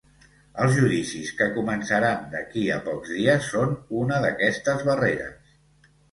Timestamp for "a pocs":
2.75-3.11